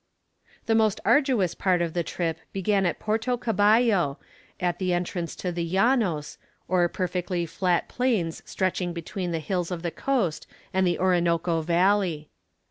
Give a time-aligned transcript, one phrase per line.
[0.65, 4.17] The most arduous part of the trip began at Porto Caballo,
[4.59, 9.83] at the entrance to the llanos, or perfectly flat plains stretching between the hills of
[9.83, 12.29] the coast and the Orinoco valley.